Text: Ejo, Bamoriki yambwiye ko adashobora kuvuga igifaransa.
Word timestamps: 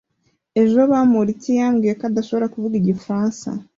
Ejo, 0.61 0.79
Bamoriki 0.91 1.51
yambwiye 1.59 1.93
ko 1.99 2.03
adashobora 2.09 2.51
kuvuga 2.53 2.75
igifaransa. 2.81 3.47